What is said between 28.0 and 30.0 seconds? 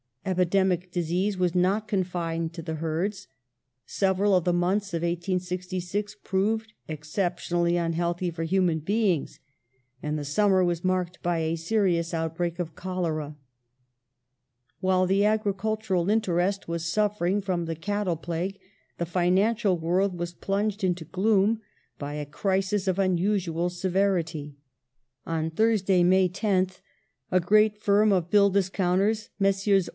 of bill discounters, Messrs.